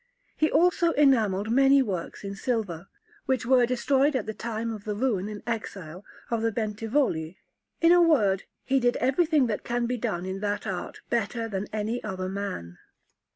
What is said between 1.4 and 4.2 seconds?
many works in silver, which were destroyed